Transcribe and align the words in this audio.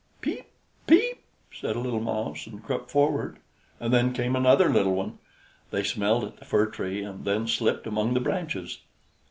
"Piep! 0.19 0.45
piep!" 0.87 1.19
said 1.53 1.75
a 1.75 1.79
little 1.79 1.99
Mouse, 1.99 2.47
and 2.47 2.63
crept 2.63 2.89
forward, 2.89 3.37
and 3.79 3.93
then 3.93 4.13
came 4.13 4.35
another 4.35 4.67
little 4.67 4.95
one. 4.95 5.19
They 5.69 5.83
smelt 5.83 6.23
at 6.23 6.37
the 6.37 6.45
Fir 6.45 6.65
Tree, 6.71 7.03
and 7.03 7.23
then 7.23 7.47
slipped 7.47 7.85
among 7.85 8.15
the 8.15 8.19
branches. 8.19 8.79